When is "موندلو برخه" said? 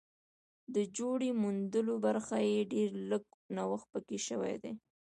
1.41-2.37